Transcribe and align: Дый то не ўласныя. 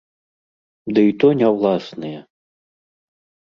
Дый 0.95 1.09
то 1.25 1.29
не 1.43 1.47
ўласныя. 1.57 2.19